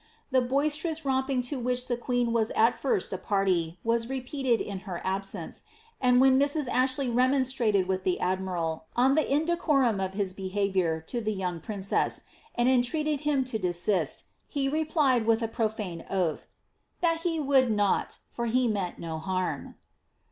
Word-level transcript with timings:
The 0.31 0.41
boisterous 0.41 1.05
romping 1.05 1.43
to 1.43 1.59
which 1.59 1.85
the 1.87 1.95
queen 1.95 2.33
was 2.33 2.49
at 2.55 2.73
first 2.73 3.13
a 3.13 3.19
party, 3.19 3.77
was 3.83 4.09
re 4.09 4.19
peated 4.19 4.59
in 4.59 4.79
her 4.89 4.99
absence, 5.03 5.61
and 6.01 6.19
when 6.19 6.39
Mrs. 6.39 6.67
Ashley 6.69 7.07
remonstrated 7.07 7.87
with 7.87 8.03
the 8.03 8.19
ad 8.19 8.39
miral 8.39 8.81
on 8.95 9.13
the 9.13 9.21
indecorum 9.31 9.99
of 10.03 10.15
his 10.15 10.33
behaviour 10.33 11.01
to 11.01 11.21
the 11.21 11.33
young 11.35 11.59
princess, 11.59 12.23
and 12.55 12.67
en 12.67 12.81
treated 12.81 13.21
him 13.21 13.43
to 13.45 13.59
desist, 13.59 14.23
he 14.47 14.67
replied 14.67 15.27
with 15.27 15.43
a 15.43 15.47
profane 15.47 16.03
oath, 16.09 16.47
^ 16.99 17.01
that 17.01 17.19
he 17.21 17.39
would 17.39 17.69
not, 17.69 18.17
for 18.31 18.47
he 18.47 18.67
meant 18.67 18.97
no 18.97 19.19
harm.'' 19.19 19.75